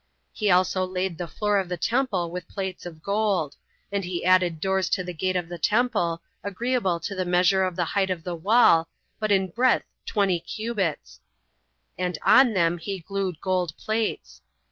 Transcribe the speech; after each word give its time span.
He 0.33 0.49
also 0.49 0.83
laid 0.83 1.19
the 1.19 1.27
floor 1.27 1.59
of 1.59 1.69
the 1.69 1.77
temple 1.77 2.31
with 2.31 2.47
plates 2.49 2.87
of 2.87 3.03
gold; 3.03 3.55
and 3.91 4.03
he 4.03 4.25
added 4.25 4.59
doors 4.59 4.89
to 4.89 5.03
the 5.03 5.13
gate 5.13 5.35
of 5.35 5.47
the 5.47 5.59
temple, 5.59 6.23
agreeable 6.43 6.99
to 7.01 7.13
the 7.13 7.23
measure 7.23 7.63
of 7.63 7.75
the 7.75 7.85
height 7.85 8.09
of 8.09 8.23
the 8.23 8.33
wall, 8.35 8.87
but 9.19 9.31
in 9.31 9.49
breadth 9.51 9.85
twenty 10.07 10.39
cubits, 10.39 11.19
and 11.99 12.17
on 12.23 12.53
them 12.53 12.79
he 12.79 12.97
glued 12.97 13.39
gold 13.41 13.77
plates. 13.77 14.41